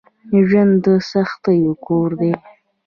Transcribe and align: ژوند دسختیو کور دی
ژوند 0.47 0.73
دسختیو 0.85 1.73
کور 1.85 2.09
دی 2.19 2.31